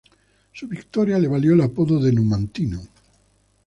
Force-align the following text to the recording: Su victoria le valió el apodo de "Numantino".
Su 0.51 0.67
victoria 0.67 1.19
le 1.19 1.27
valió 1.27 1.53
el 1.53 1.61
apodo 1.61 1.99
de 1.99 2.11
"Numantino". 2.11 2.81